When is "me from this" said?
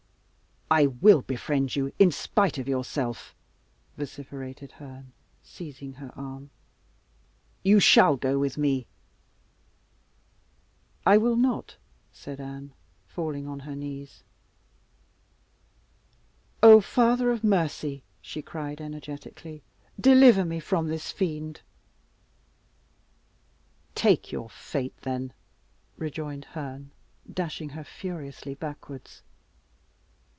20.45-21.11